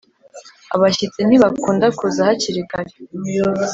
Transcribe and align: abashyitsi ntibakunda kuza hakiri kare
abashyitsi 0.75 1.19
ntibakunda 1.27 1.87
kuza 1.97 2.21
hakiri 2.27 2.61
kare 2.69 2.93